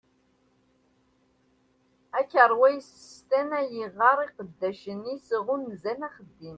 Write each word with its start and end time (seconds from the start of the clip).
Akerwa 2.19 2.67
yessestan 2.75 3.49
ayɣeṛ 3.59 4.17
iqeddacen-is 4.25 5.27
ɣunzan 5.47 6.05
axeddim. 6.07 6.49